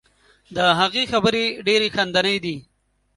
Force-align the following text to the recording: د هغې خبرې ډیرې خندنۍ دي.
د 0.55 0.57
هغې 0.79 1.03
خبرې 1.11 1.45
ډیرې 1.67 1.87
خندنۍ 1.95 2.37
دي. 2.45 2.55